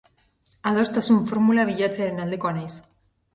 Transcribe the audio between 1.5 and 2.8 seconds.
bilatzearen aldekoa naiz.